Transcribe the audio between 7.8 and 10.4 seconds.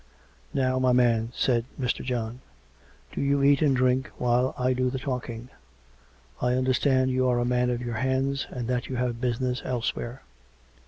your hands, and that you have business elsewhere."